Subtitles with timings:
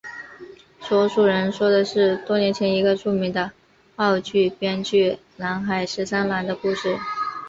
[0.81, 3.51] 说书人说的是多年前一个著名的
[3.99, 6.97] 粤剧编剧南海十三郎的故事。